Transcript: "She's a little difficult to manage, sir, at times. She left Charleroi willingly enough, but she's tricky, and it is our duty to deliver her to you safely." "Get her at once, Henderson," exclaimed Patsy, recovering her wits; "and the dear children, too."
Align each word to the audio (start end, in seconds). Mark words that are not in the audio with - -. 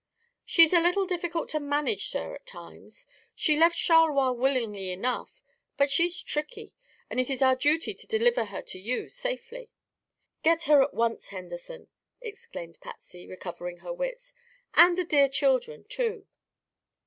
"She's 0.43 0.73
a 0.73 0.79
little 0.79 1.05
difficult 1.05 1.47
to 1.49 1.59
manage, 1.59 2.07
sir, 2.07 2.33
at 2.33 2.47
times. 2.47 3.05
She 3.35 3.55
left 3.55 3.77
Charleroi 3.77 4.31
willingly 4.33 4.89
enough, 4.89 5.43
but 5.77 5.91
she's 5.91 6.23
tricky, 6.23 6.73
and 7.07 7.19
it 7.19 7.29
is 7.29 7.43
our 7.43 7.55
duty 7.55 7.93
to 7.93 8.07
deliver 8.07 8.45
her 8.45 8.63
to 8.63 8.79
you 8.79 9.09
safely." 9.09 9.69
"Get 10.41 10.63
her 10.63 10.81
at 10.81 10.95
once, 10.95 11.27
Henderson," 11.27 11.87
exclaimed 12.19 12.79
Patsy, 12.81 13.27
recovering 13.27 13.77
her 13.85 13.93
wits; 13.93 14.33
"and 14.73 14.97
the 14.97 15.03
dear 15.05 15.29
children, 15.29 15.83
too." 15.83 16.25